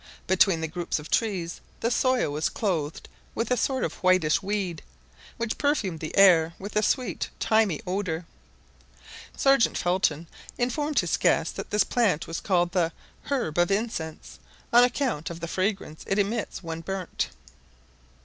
[0.25, 4.81] Between the groups of trees the soil was clothed with a sort of whitish weed,
[5.37, 8.25] which perfumed the air with a sweet thymy odour.
[9.37, 10.25] Sergeant Felton
[10.57, 12.91] informed his guests that this plant was called the"
[13.29, 14.39] herb of incense"
[14.73, 17.29] on account of the fragrance it emits when burnt.